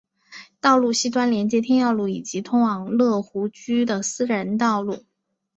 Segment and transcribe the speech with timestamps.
[0.59, 5.05] 道路西端连接天耀路以及通往乐湖居的私人道路。